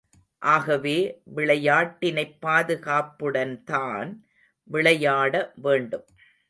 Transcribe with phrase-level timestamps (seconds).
[0.39, 1.21] ஆகவே,
[1.35, 4.19] விளையாட்டினைப் பாதுகாப்புடன்தான்
[4.63, 5.51] விளையாட
[5.55, 6.05] வேண்டும்.